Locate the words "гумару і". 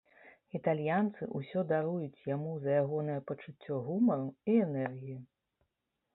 3.91-4.59